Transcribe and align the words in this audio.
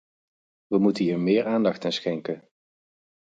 We 0.67 0.77
moeten 0.79 1.03
hier 1.03 1.19
meer 1.19 1.45
aandacht 1.45 1.85
aan 1.85 1.91
schenken. 1.91 2.49